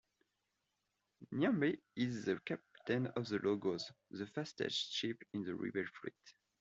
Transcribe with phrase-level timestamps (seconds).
[1.31, 6.33] Niobe is the Captain of the "Logos", the fastest ship in the rebel fleet.